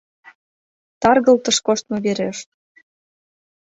«таргылтыш 1.01 1.57
коштмо 1.65 1.97
вереш» 2.05 2.37